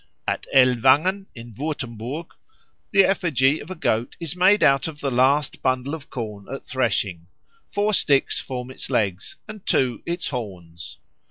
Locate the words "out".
4.63-4.87